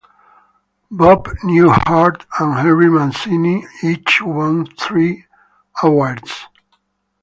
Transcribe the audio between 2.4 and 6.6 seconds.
Henry Mancini each won three awards.